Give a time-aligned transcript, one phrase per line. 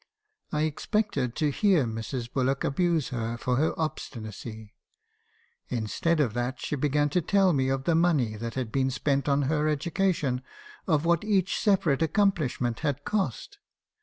[0.51, 2.33] I expected to hear Mrs.
[2.33, 4.73] Bullock abuse her for her obstinacy.
[5.69, 9.29] Instead of that, she began to tell me of the money that had been spent
[9.29, 10.41] on her education;
[10.87, 13.59] of what each se parate accomplishment had cost.